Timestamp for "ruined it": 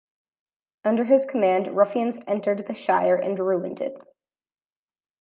3.37-4.01